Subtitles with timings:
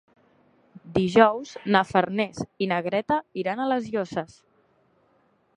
[0.95, 4.41] Dijous na Farners i na Greta iran a les Llosses.